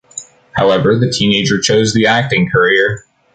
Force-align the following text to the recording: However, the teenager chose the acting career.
However, 0.53 0.97
the 0.97 1.11
teenager 1.15 1.59
chose 1.61 1.93
the 1.93 2.07
acting 2.07 2.49
career. 2.49 3.05